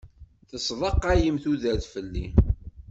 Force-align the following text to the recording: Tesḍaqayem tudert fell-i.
Tesḍaqayem 0.49 1.37
tudert 1.43 1.83
fell-i. 1.93 2.25